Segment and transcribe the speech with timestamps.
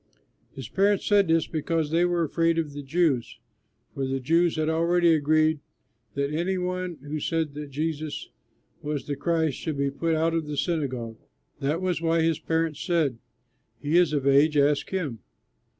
[0.55, 3.37] His parents said this because they were afraid of the Jews;
[3.93, 5.59] for the Jews had already agreed
[6.15, 8.29] that any one who said that Jesus
[8.81, 11.17] was the Christ should be put out of the synagogue.
[11.59, 13.19] That was why his parents said,
[13.79, 15.19] "He is of age, ask him."